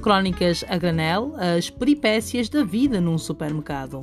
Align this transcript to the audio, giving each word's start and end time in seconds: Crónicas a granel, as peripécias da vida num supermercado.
Crónicas 0.00 0.64
a 0.68 0.76
granel, 0.78 1.34
as 1.36 1.68
peripécias 1.70 2.48
da 2.48 2.64
vida 2.64 3.00
num 3.00 3.18
supermercado. 3.18 4.00